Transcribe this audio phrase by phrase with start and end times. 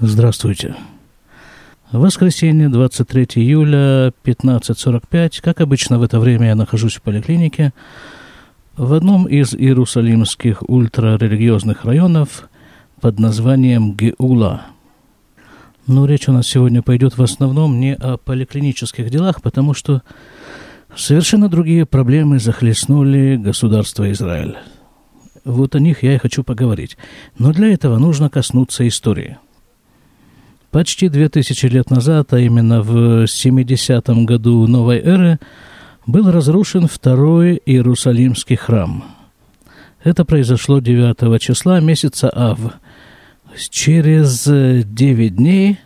[0.00, 0.76] Здравствуйте.
[1.90, 5.40] Воскресенье, 23 июля, 15.45.
[5.40, 7.72] Как обычно, в это время я нахожусь в поликлинике
[8.76, 12.50] в одном из иерусалимских ультрарелигиозных районов
[13.00, 14.66] под названием Геула.
[15.86, 20.02] Но речь у нас сегодня пойдет в основном не о поликлинических делах, потому что
[20.94, 24.58] совершенно другие проблемы захлестнули государство Израиль.
[25.46, 26.98] Вот о них я и хочу поговорить.
[27.38, 29.38] Но для этого нужно коснуться истории–
[30.76, 35.38] Почти две тысячи лет назад, а именно в 70-м году новой эры,
[36.06, 39.02] был разрушен второй Иерусалимский храм.
[40.04, 42.58] Это произошло 9 числа месяца Ав.
[43.70, 45.78] Через 9 дней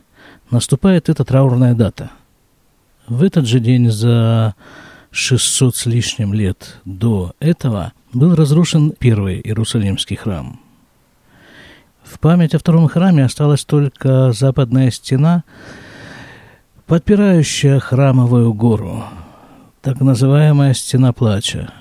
[0.50, 2.10] наступает эта траурная дата.
[3.06, 4.56] В этот же день за
[5.12, 10.58] 600 с лишним лет до этого был разрушен первый Иерусалимский храм–
[12.10, 15.44] в память о втором храме осталась только западная стена,
[16.86, 19.04] подпирающая храмовую гору,
[19.80, 21.72] так называемая стена плача.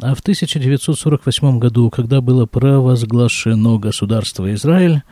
[0.00, 5.02] А в 1948 году, когда было провозглашено государство Израиль,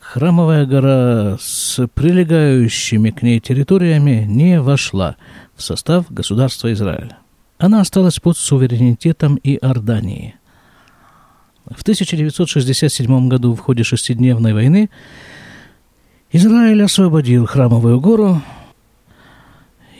[0.00, 5.16] храмовая гора с прилегающими к ней территориями не вошла
[5.54, 7.12] в состав государства Израиль.
[7.58, 10.36] Она осталась под суверенитетом Иордании–
[11.74, 14.88] в 1967 году в ходе шестидневной войны
[16.30, 18.42] Израиль освободил Храмовую гору.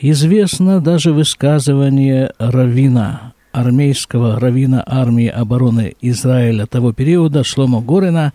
[0.00, 8.32] Известно даже высказывание равина, армейского равина армии обороны Израиля того периода Шломо Горина,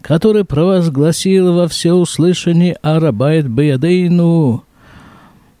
[0.00, 4.64] который провозгласил во всеуслышание «Арабайт Беядейну»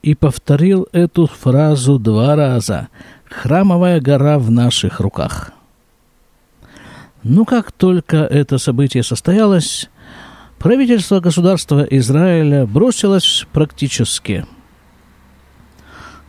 [0.02, 2.88] и повторил эту фразу два раза
[3.24, 5.52] «Храмовая гора в наших руках».
[7.22, 9.88] Ну, как только это событие состоялось,
[10.58, 14.44] правительство государства Израиля бросилось практически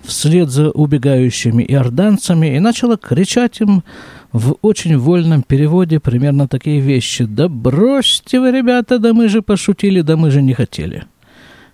[0.04, 3.84] вслед за убегающими иорданцами и начало кричать им
[4.32, 7.26] в очень вольном переводе примерно такие вещи.
[7.26, 11.06] «Да бросьте вы, ребята, да мы же пошутили, да мы же не хотели.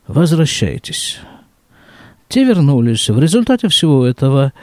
[0.07, 1.19] Возвращайтесь».
[2.27, 3.09] Те вернулись.
[3.09, 4.53] В результате всего этого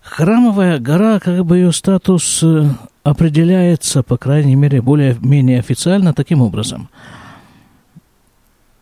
[0.00, 2.68] храмовая гора, как бы ее статус э,
[3.06, 6.88] определяется, по крайней мере, более-менее официально таким образом.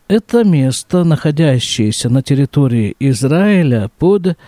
[0.09, 4.39] Это место, находящееся на территории Израиля под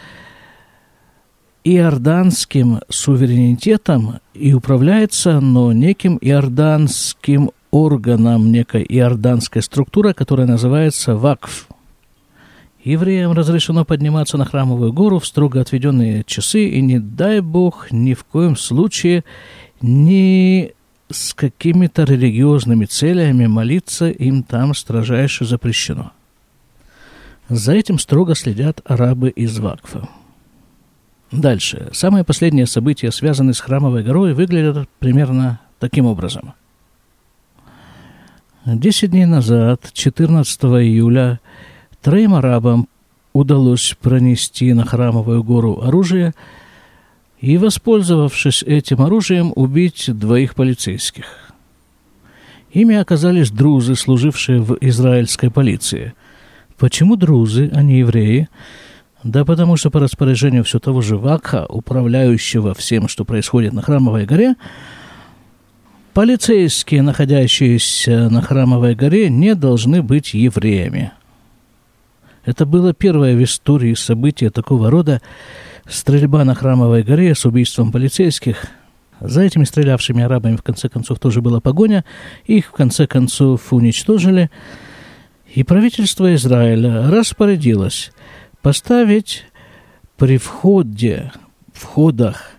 [1.62, 11.69] иорданским суверенитетом и управляется оно неким иорданским органом, некой иорданской структурой, которая называется ВАКФ–
[12.87, 18.14] Евреям разрешено подниматься на храмовую гору в строго отведенные часы, и не дай Бог ни
[18.14, 19.25] в коем случае
[19.81, 20.72] ни
[21.10, 26.12] с какими-то религиозными целями молиться им там строжайше запрещено.
[27.48, 30.09] За этим строго следят арабы из Вакфа.
[31.31, 31.88] Дальше.
[31.92, 36.54] Самые последние события, связанные с храмовой горой, выглядят примерно таким образом.
[38.64, 41.41] Десять дней назад, 14 июля,
[42.03, 42.88] Троим арабам
[43.32, 46.34] удалось пронести на храмовую гору оружие
[47.41, 51.53] и, воспользовавшись этим оружием, убить двоих полицейских.
[52.73, 56.15] Ими оказались друзы, служившие в израильской полиции.
[56.79, 58.49] Почему друзы, а не евреи?
[59.23, 64.27] Да потому что по распоряжению все того же Вакха, управляющего всем, что происходит на Храмовой
[64.27, 64.55] горе,
[66.13, 71.13] полицейские, находящиеся на Храмовой горе, не должны быть евреями–
[72.47, 75.21] это было первое в истории событие такого рода
[75.89, 78.67] стрельба на Храмовой горе с убийством полицейских.
[79.21, 82.05] За этими стрелявшими арабами в конце концов тоже была погоня.
[82.45, 84.51] Их в конце концов уничтожили.
[85.55, 88.13] И правительство Израиля распорядилось
[88.61, 89.45] поставить
[90.17, 91.33] при входе,
[91.73, 92.51] входах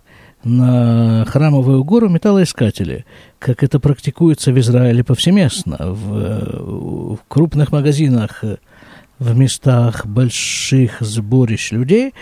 [0.43, 3.05] на храмовую гору металлоискатели,
[3.39, 8.43] как это практикуется в Израиле повсеместно, в, в крупных магазинах
[9.19, 12.13] в местах больших сборищ людей.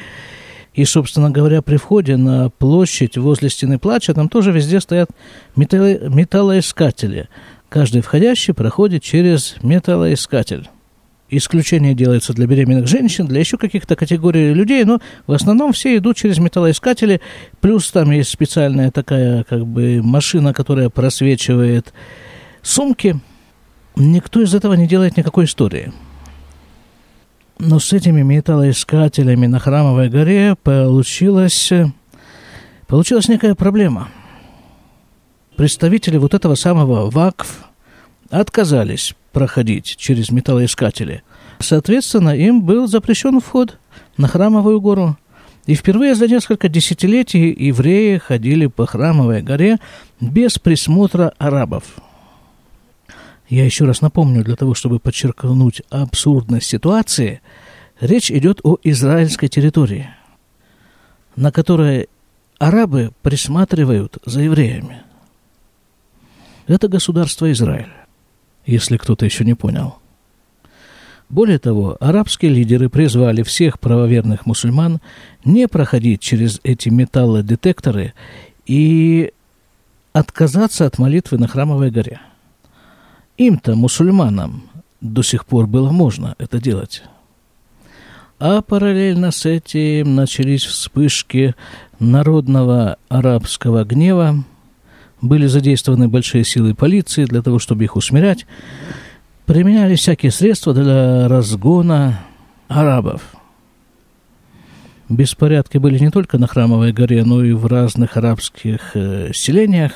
[0.76, 5.10] И, собственно говоря, при входе на площадь возле стены плача, там тоже везде стоят
[5.56, 7.30] металло- металлоискатели.
[7.70, 10.68] Каждый входящий проходит через металлоискатель.
[11.30, 16.18] Исключение делается для беременных женщин, для еще каких-то категорий людей, но в основном все идут
[16.18, 17.22] через металлоискатели.
[17.62, 21.94] Плюс там есть специальная такая как бы машина, которая просвечивает
[22.62, 23.20] сумки.
[23.96, 25.94] Никто из этого не делает никакой истории.
[27.58, 31.72] Но с этими металлоискателями на Храмовой горе получилась,
[32.88, 34.10] получилась некая проблема.
[35.56, 37.66] Представители вот этого самого ВАКФ,
[38.30, 41.24] отказались проходить через металлоискатели.
[41.60, 43.78] Соответственно, им был запрещен вход
[44.18, 45.18] на храмовую гору.
[45.66, 49.78] И впервые за несколько десятилетий евреи ходили по храмовой горе
[50.20, 51.84] без присмотра арабов.
[53.48, 57.42] Я еще раз напомню, для того, чтобы подчеркнуть абсурдность ситуации,
[58.00, 60.10] речь идет о израильской территории,
[61.36, 62.10] на которой
[62.58, 65.04] арабы присматривают за евреями.
[66.68, 67.92] Это государство Израиль,
[68.66, 69.98] если кто-то еще не понял.
[71.30, 75.02] Более того, арабские лидеры призвали всех правоверных мусульман
[75.44, 78.14] не проходить через эти металлодетекторы
[78.66, 79.32] и
[80.14, 82.20] отказаться от молитвы на Храмовой горе.
[83.38, 84.64] Им-то, мусульманам,
[85.02, 87.04] до сих пор было можно это делать.
[88.40, 91.56] А параллельно с этим начались вспышки
[92.00, 94.44] народного арабского гнева,
[95.22, 98.46] были задействованы большие силы полиции для того, чтобы их усмирять,
[99.46, 102.20] применяли всякие средства для разгона
[102.68, 103.22] арабов.
[105.08, 109.92] Беспорядки были не только на Храмовой горе, но и в разных арабских э, селениях.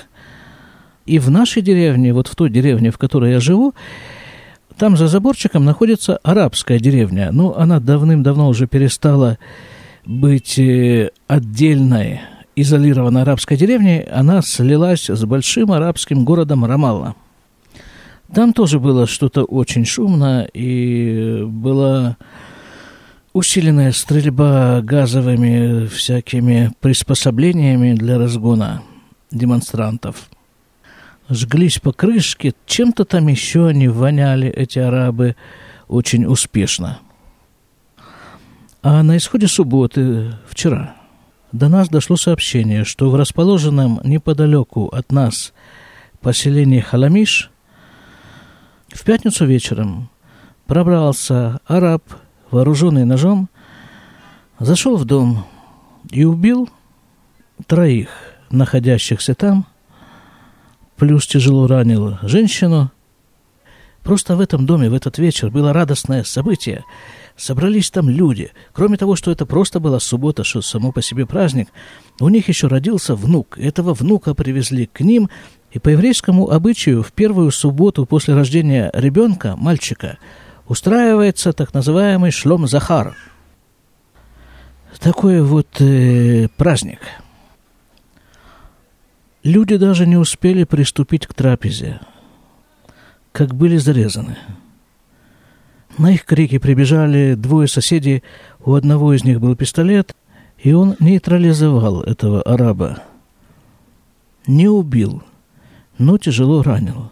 [1.10, 3.74] И в нашей деревне, вот в той деревне, в которой я живу,
[4.78, 7.32] там за заборчиком находится арабская деревня.
[7.32, 9.40] Ну, она давным-давно уже перестала
[10.06, 12.22] быть э, отдельной,
[12.56, 14.02] изолированной арабской деревней.
[14.04, 17.16] Она слилась с большим арабским городом Рамалла.
[18.32, 22.18] Там тоже было что-то очень шумно, и была
[23.34, 28.84] усиленная стрельба газовыми всякими приспособлениями для разгона
[29.32, 30.30] демонстрантов.
[31.30, 35.36] Жглись покрышки, чем-то там еще они воняли, эти арабы,
[35.88, 37.00] очень успешно.
[38.82, 40.96] А на исходе субботы, вчера,
[41.52, 45.54] до нас дошло сообщение, что в расположенном неподалеку от нас
[46.22, 47.52] поселении Халамиш–
[48.94, 50.10] в пятницу вечером
[50.66, 52.04] пробрался араб,
[52.52, 53.50] вооруженный ножом,
[54.60, 55.46] зашел в дом
[56.10, 56.70] и убил
[57.68, 58.10] троих
[58.50, 59.66] находящихся там,
[61.00, 62.92] плюс тяжело ранил женщину.
[64.04, 66.84] Просто в этом доме в этот вечер было радостное событие.
[67.38, 68.52] Собрались там люди.
[68.74, 71.70] Кроме того, что это просто была суббота, что само по себе праздник,
[72.20, 73.58] у них еще родился внук.
[73.58, 75.30] Этого внука привезли к ним,
[75.72, 80.18] и по еврейскому обычаю в первую субботу после рождения ребенка, мальчика,
[80.68, 83.16] устраивается так называемый шлом Захар.
[85.00, 87.00] Такой вот э, праздник.
[89.44, 92.02] Люди даже не успели приступить к трапезе,
[93.32, 94.38] как были зарезаны.
[95.98, 98.24] На их крики прибежали двое соседей,
[98.64, 100.16] у одного из них был пистолет,
[100.58, 103.02] и он нейтрализовал этого араба.
[104.46, 105.24] Не убил–
[106.00, 107.12] но тяжело ранил.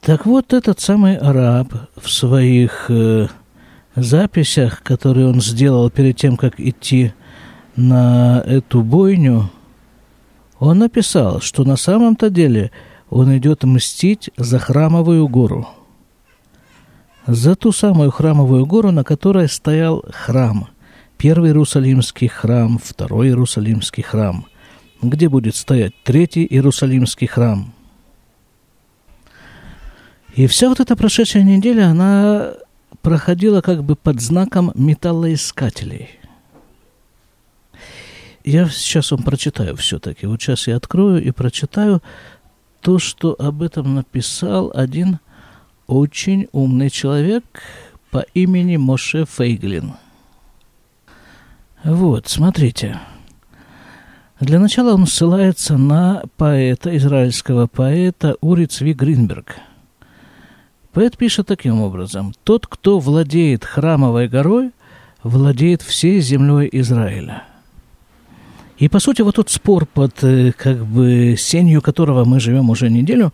[0.00, 3.28] Так вот, этот самый араб в своих э,
[3.94, 7.12] записях, которые он сделал перед тем, как идти
[7.76, 9.50] на эту бойню,
[10.62, 12.70] он написал, что на самом-то деле
[13.10, 15.68] он идет мстить за храмовую гору.
[17.26, 20.68] За ту самую храмовую гору, на которой стоял храм.
[21.18, 24.46] Первый Иерусалимский храм, второй Иерусалимский храм–
[25.02, 27.72] где будет стоять третий Иерусалимский храм.
[30.34, 32.54] И вся вот эта прошедшая неделя, она
[33.02, 36.08] проходила как бы под знаком металлоискателей.
[38.44, 40.26] Я сейчас вам прочитаю все-таки.
[40.26, 42.02] Вот сейчас я открою и прочитаю
[42.80, 45.20] то, что об этом написал один
[45.86, 47.44] очень умный человек
[48.10, 49.94] по имени Моше Фейглин.
[51.84, 53.00] Вот, смотрите.
[54.40, 59.56] Для начала он ссылается на поэта, израильского поэта Ури Цви Гринберг.
[60.92, 62.34] Поэт пишет таким образом.
[62.42, 64.72] «Тот, кто владеет храмовой горой,
[65.22, 67.44] владеет всей землей Израиля».
[68.82, 72.90] И, по сути, вот тот спор, под э, как бы сенью которого мы живем уже
[72.90, 73.32] неделю,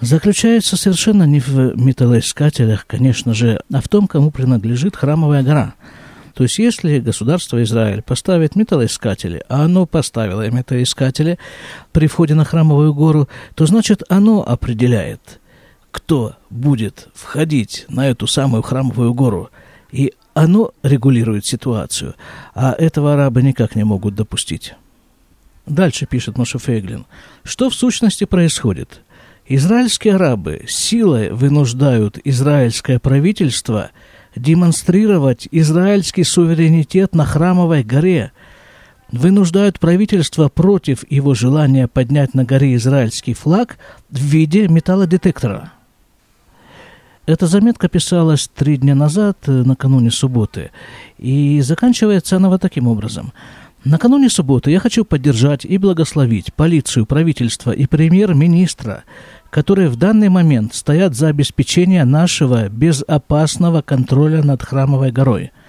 [0.00, 5.74] заключается совершенно не в металлоискателях, конечно же, а в том, кому принадлежит храмовая гора–
[6.34, 11.38] то есть, если государство Израиль поставит металлоискатели, а оно поставило металлоискатели
[11.92, 15.40] при входе на храмовую гору, то значит оно определяет,
[15.90, 19.50] кто будет входить на эту самую храмовую гору.
[19.92, 22.14] И оно регулирует ситуацию,
[22.54, 24.74] а этого арабы никак не могут допустить.
[25.66, 27.06] Дальше пишет Моше Фейглин.
[27.44, 29.02] Что в сущности происходит?
[29.46, 33.90] Израильские арабы силой вынуждают израильское правительство–
[34.36, 38.32] демонстрировать израильский суверенитет на Храмовой горе,
[39.10, 45.72] вынуждают правительство против его желания поднять на горе израильский флаг в виде металлодетектора.
[47.30, 50.72] Эта заметка писалась три дня назад, э, накануне субботы,
[51.16, 53.32] и заканчивается она вот таким образом.
[53.84, 59.04] Накануне субботы я хочу поддержать и благословить полицию, правительство и премьер-министра,
[59.48, 65.52] которые в данный момент стоят за обеспечение нашего безопасного контроля над Храмовой горой–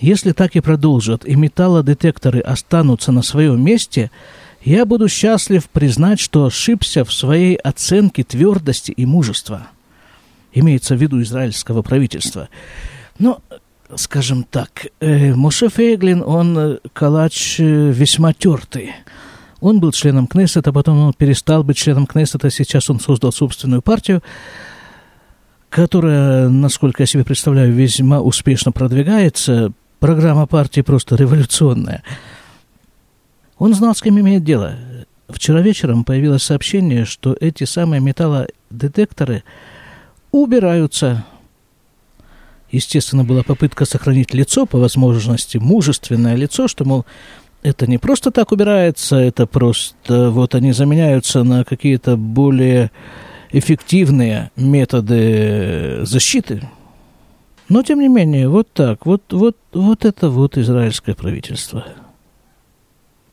[0.00, 4.12] если так и продолжат, и металлодетекторы останутся на своем месте,
[4.62, 9.66] я буду счастлив признать, что ошибся в своей оценке твердости и мужества.
[10.58, 12.48] Имеется в виду израильского правительства.
[13.18, 13.40] Но,
[13.94, 18.92] скажем так, э, Моше Фейглин, он э, калач э, весьма тертый.
[19.60, 24.22] Он был членом Кнессета, потом он перестал быть членом Кнессета, сейчас он создал собственную партию,
[25.68, 32.04] которая, насколько я себе представляю, весьма успешно продвигается– Программа партии просто революционная.
[33.58, 34.76] Он знал, с кем имеет дело.
[35.28, 39.42] Вчера вечером появилось сообщение, что эти самые металлодетекторы
[40.32, 41.24] убираются.
[42.70, 47.06] Естественно, была попытка сохранить лицо, по возможности мужественное лицо, что, мол,
[47.62, 52.90] это не просто так убирается, это просто вот они заменяются на какие-то более
[53.50, 56.62] эффективные методы защиты.
[57.68, 61.86] Но, тем не менее, вот так, вот, вот, вот это вот израильское правительство.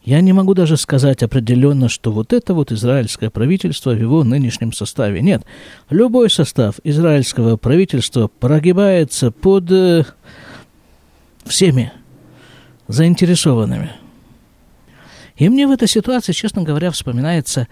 [0.06, 4.72] Я не могу даже сказать определенно, что вот это вот израильское правительство в его нынешнем
[4.72, 5.22] составе.
[5.22, 5.44] Нет,
[5.90, 10.06] любой состав израильского правительства прогибается под э,
[11.44, 11.92] всеми
[12.88, 13.92] заинтересованными.
[15.38, 17.68] И мне в этой ситуации, честно говоря, вспоминается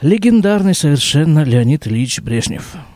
[0.00, 2.74] легендарный совершенно Леонид Ильич Брежнев–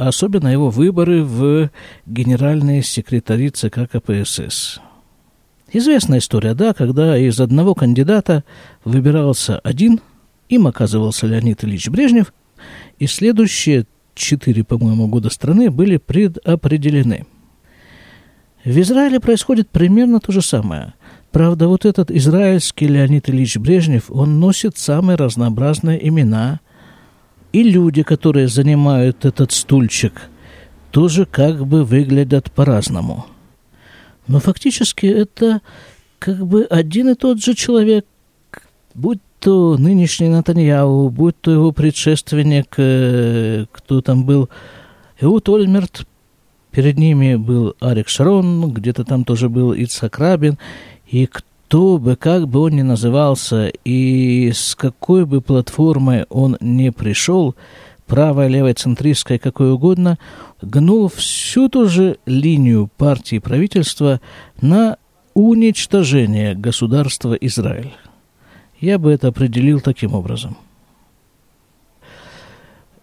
[0.00, 1.70] особенно его выборы в
[2.06, 4.80] генеральные секретари ЦК КПСС.
[5.72, 8.44] Известная история, да, когда из одного кандидата
[8.84, 10.00] выбирался один,
[10.48, 12.32] им оказывался Леонид Ильич Брежнев,
[12.98, 17.26] и следующие четыре, по-моему, года страны были предопределены.
[18.64, 20.94] В Израиле происходит примерно то же самое.
[21.30, 26.60] Правда, вот этот израильский Леонид Ильич Брежнев, он носит самые разнообразные имена–
[27.52, 30.30] и люди, которые занимают этот стульчик,
[30.90, 33.26] тоже как бы выглядят по-разному.
[34.30, 35.60] Но фактически это
[36.20, 38.06] как бы один и тот же человек,
[38.94, 44.48] будь то нынешний Натаньяу, будь то его предшественник, э, кто там был,
[45.20, 46.06] Эут Ольмерт,
[46.70, 50.58] перед ними был Арик Шарон, где-то там тоже был Ицхак Рабин,
[51.08, 56.92] и кто бы, как бы он ни назывался и с какой бы платформой он не
[56.92, 57.56] пришел,
[58.06, 60.18] правая, левая, центристская, какой угодно,
[60.62, 64.20] гнул всю ту же линию партии и правительства
[64.60, 64.96] на
[65.34, 67.92] уничтожение государства Израиль.
[68.80, 70.56] Я бы это определил таким образом.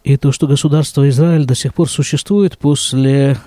[0.03, 3.37] И то, что государство Израиль до сих пор существует после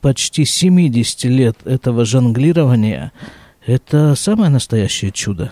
[0.00, 3.12] почти 70 лет этого жонглирования–
[3.66, 5.50] это самое настоящее чудо.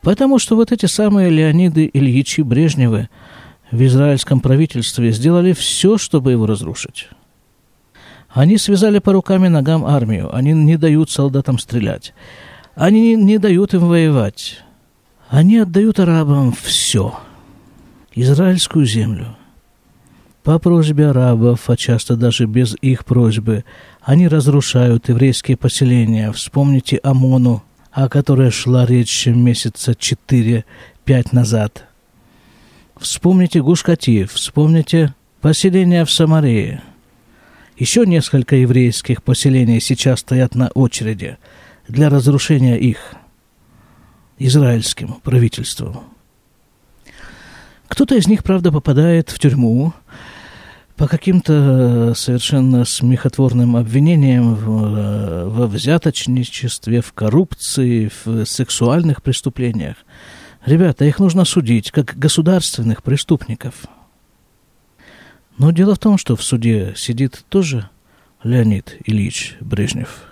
[0.00, 3.08] Потому что вот эти самые Леониды Ильичи Брежневы
[3.70, 7.08] в израильском правительстве сделали все, чтобы его разрушить.
[8.28, 12.12] Они связали по рукам и ногам армию, они не дают солдатам стрелять,
[12.74, 14.60] они не дают им воевать.
[15.28, 17.18] Они отдают арабам все.
[18.14, 19.36] Израильскую землю.
[20.44, 23.64] По просьбе арабов, а часто даже без их просьбы,
[24.00, 26.30] они разрушают еврейские поселения.
[26.30, 30.64] Вспомните Амону, о которой шла речь месяца 4-5
[31.32, 31.86] назад.
[32.98, 36.80] Вспомните Гушкатив, вспомните поселения в Самарии.
[37.76, 41.36] Еще несколько еврейских поселений сейчас стоят на очереди
[41.88, 43.14] для разрушения их
[44.38, 46.04] израильским правительством.
[47.88, 49.92] Кто-то из них, правда, попадает в тюрьму,
[50.96, 59.96] по каким-то э, совершенно смехотворным обвинениям э, во взяточничестве, в коррупции, в сексуальных преступлениях.
[60.66, 63.86] Ребята, их нужно судить как государственных преступников.
[65.58, 67.88] Но дело в том, что в суде сидит тоже
[68.42, 70.24] Леонид Ильич Брежнев.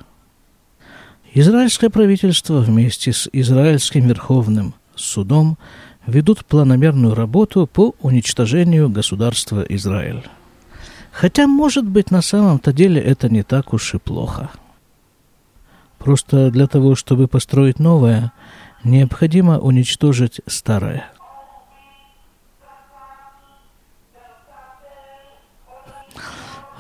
[1.33, 5.57] Израильское правительство вместе с Израильским Верховным судом
[6.05, 10.25] ведут планомерную работу по уничтожению государства Израиль.
[11.13, 14.51] Хотя, может быть, на самом-то деле это не так уж и плохо.
[15.99, 18.33] Просто для того, чтобы построить новое,
[18.85, 21.11] необходимо уничтожить старое.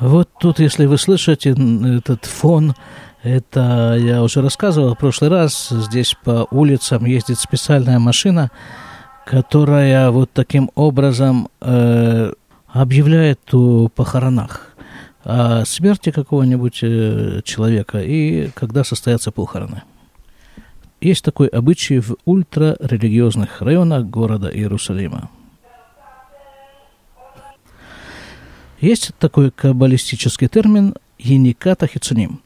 [0.01, 2.75] Вот тут, если вы слышите этот фон,
[3.25, 5.71] Это я уже рассказывал в прошлый раз.
[5.71, 8.51] Здесь по улицам ездит специальная машина,
[9.25, 12.33] которая вот таким образом э,
[12.69, 14.75] объявляет о похоронах,
[15.25, 19.85] о смерти какого-нибудь э, человека и когда состоятся похороны.
[21.05, 25.29] Есть такой обычай в ультрарелигиозных районах города Иерусалима.
[28.81, 32.41] Есть такой каббалистический термин «ениката хицуним».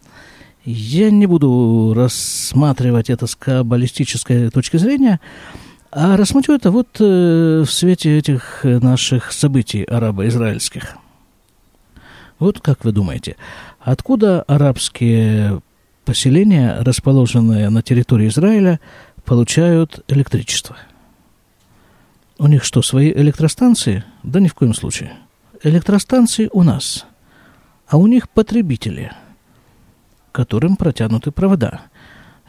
[0.65, 5.21] Я не буду рассматривать это с каббалистической точки зрения,
[5.93, 10.97] а рассмотрю это вот э, в свете этих наших событий арабо-израильских.
[12.41, 13.37] Вот как вы думаете,
[13.79, 15.63] откуда арабские
[16.09, 18.81] поселения, расположенные на территории Израиля,
[19.25, 20.75] получают электричество?
[22.39, 24.05] У них что, свои электростанции?
[24.23, 25.13] Да ни в коем случае.
[25.63, 27.05] Электростанции у нас,
[27.87, 29.13] а у них потребители,
[30.33, 31.83] которым протянуты провода–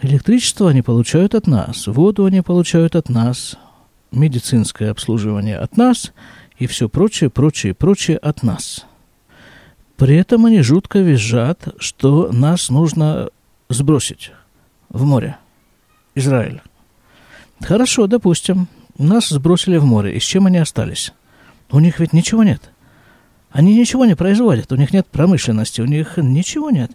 [0.02, 3.58] Электричество они получают от нас, воду они получают от нас,
[4.12, 6.14] медицинское обслуживание от нас
[6.58, 8.86] и все прочее, прочее, прочее от нас.
[9.98, 13.30] При этом они жутко визжат, что нас нужно
[13.70, 14.32] сбросить
[14.90, 15.38] в море.
[16.16, 16.62] Израиль.
[17.62, 20.16] Хорошо, допустим, нас сбросили в море.
[20.16, 21.14] И с чем они остались?
[21.72, 22.72] У них ведь ничего нет.
[23.52, 26.92] Они ничего не производят, у них нет промышленности, у них ничего нет.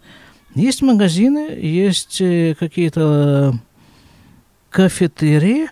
[0.55, 3.59] Есть магазины, есть э, какие-то
[4.71, 5.69] кафетерии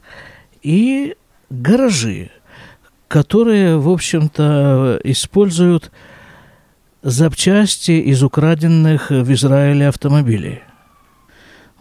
[0.63, 1.15] и
[1.51, 2.31] гаражи,
[3.07, 5.93] которые, в общем-то, используют
[7.03, 10.63] запчасти из украденных в Израиле автомобилей.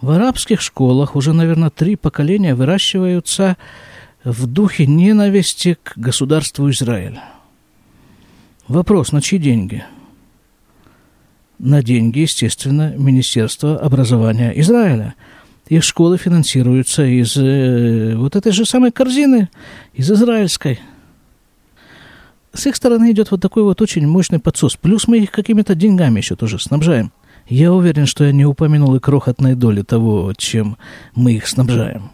[0.01, 3.55] В арабских школах уже, наверное, три поколения выращиваются
[4.23, 7.19] в духе ненависти к государству Израиль.
[8.67, 9.83] Вопрос, на чьи деньги–
[11.61, 15.13] на деньги, естественно, Министерства образования Израиля.
[15.67, 19.47] Их школы финансируются из э, вот этой же самой корзины,
[19.93, 20.79] из израильской.
[22.51, 24.75] С их стороны идет вот такой вот очень мощный подсос.
[24.75, 27.11] Плюс мы их какими-то деньгами еще тоже снабжаем.
[27.47, 30.77] Я уверен, что я не упомянул и крохотной доли того, чем
[31.15, 32.11] мы их снабжаем.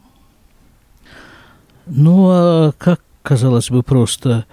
[1.86, 4.46] Ну, а как, казалось бы, просто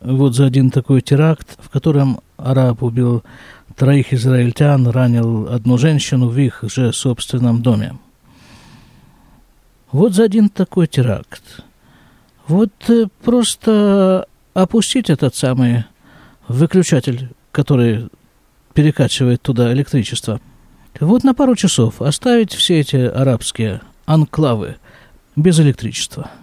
[0.00, 3.22] вот за один такой теракт, в котором араб убил
[3.76, 7.98] троих израильтян, ранил одну женщину в их же собственном доме.
[9.92, 11.62] Вот за один такой теракт.
[12.46, 15.84] Вот э, просто опустить этот самый
[16.46, 18.08] выключатель, который
[18.74, 20.40] перекачивает туда электричество.
[20.98, 24.76] Вот на пару часов оставить все эти арабские анклавы
[25.36, 26.30] без электричества–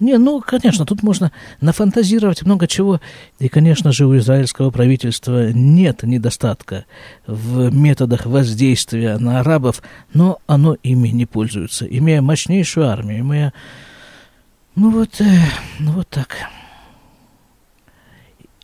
[0.00, 3.00] не, ну, конечно, тут можно нафантазировать много чего.
[3.38, 6.84] И, конечно же, у израильского правительства нет недостатка
[7.26, 9.82] в методах воздействия на арабов,
[10.14, 13.52] но оно ими не пользуется, имея мощнейшую армию, имея...
[14.76, 15.40] Ну вот, э,
[15.80, 16.36] ну вот так.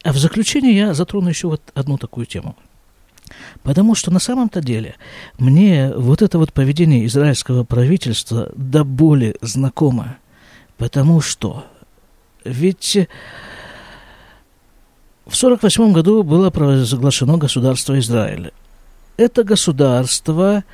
[0.04, 2.54] А в заключение я затрону еще вот одну такую тему.
[3.62, 4.96] Потому что на самом-то деле
[5.38, 10.18] мне вот это вот поведение израильского правительства до боли знакомо.
[10.76, 11.64] Потому что
[12.44, 12.96] ведь
[15.26, 18.52] в 1948 году было провозглашено государство Израиль.
[19.16, 20.64] Это государство,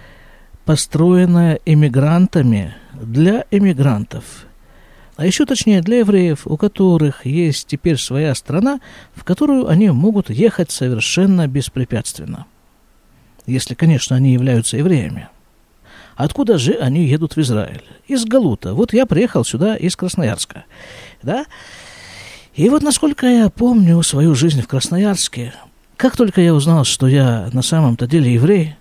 [0.64, 4.46] построенное эмигрантами для эмигрантов.
[5.20, 8.80] А еще точнее для евреев, у которых есть теперь своя страна,
[9.14, 12.46] в которую они могут ехать совершенно беспрепятственно.
[13.44, 15.28] Если, конечно, они являются евреями.
[16.16, 17.84] Откуда же они едут в Израиль?
[18.08, 18.72] Из Галута.
[18.72, 20.64] Вот я приехал сюда из Красноярска.
[21.22, 21.44] Да?
[22.54, 25.52] И вот насколько я помню свою жизнь в Красноярске,
[25.98, 28.76] как только я узнал, что я на самом-то деле еврей,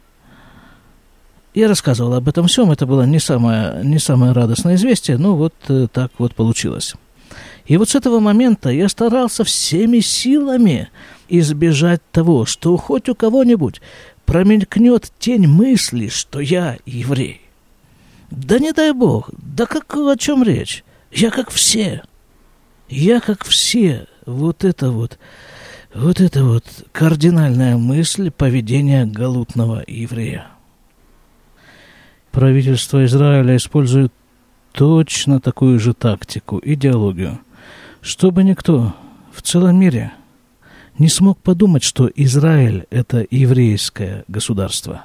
[1.59, 5.53] я рассказывал об этом всем, это было не самое, не самое радостное известие, но вот
[5.67, 6.95] э, так вот получилось.
[7.65, 10.89] И вот с этого момента я старался всеми силами
[11.27, 13.81] избежать того, что хоть у кого-нибудь
[14.25, 17.41] промелькнет тень мысли, что я еврей.
[18.31, 20.83] Да не дай бог, да как о чем речь?
[21.11, 22.03] Я как все.
[22.87, 24.07] Я как все.
[24.25, 25.19] Вот это вот,
[25.93, 30.47] вот это вот кардинальная мысль поведения галутного еврея.
[32.39, 34.13] Правительство Израиля использует
[34.71, 37.37] точно такую же тактику, идеологию,
[37.99, 38.95] чтобы никто
[39.33, 40.13] в целом мире–
[40.97, 45.03] не смог подумать, что Израиль– это еврейское государство.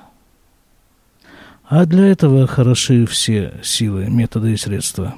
[1.65, 5.17] А для этого хороши все силы, методы и средства.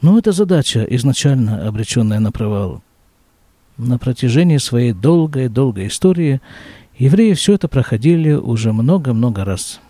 [0.00, 2.82] Но эта задача, изначально обреченная на провал,
[3.76, 6.40] на протяжении своей долгой-долгой истории
[6.96, 9.82] Евреи все это проходили уже много-много раз.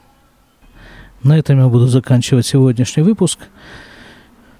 [1.26, 3.40] На этом я буду заканчивать сегодняшний выпуск.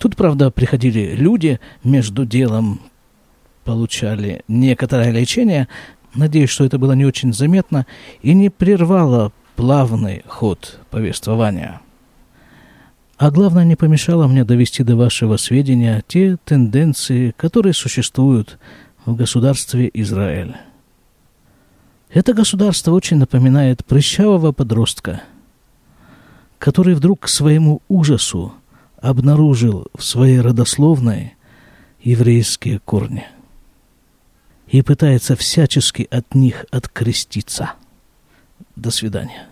[0.00, 2.81] Тут, правда, приходили люди, между делом
[3.62, 5.68] получали некоторое лечение.
[6.16, 7.87] Надеюсь, что это было не очень заметно
[8.20, 11.81] и не прервало плавный ход повествования.
[13.16, 18.59] А главное, не помешало мне довести до вашего сведения те тенденции, которые существуют
[19.05, 20.57] в государстве Израиль.
[22.11, 25.22] Это государство очень напоминает прыщавого подростка,
[26.59, 28.55] который вдруг к своему ужасу
[29.01, 31.35] обнаружил в своей родословной
[32.03, 33.27] еврейские корни
[34.69, 37.73] и пытается всячески от них откреститься.
[38.75, 39.47] До свидания.